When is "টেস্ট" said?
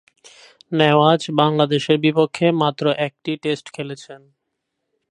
3.43-3.65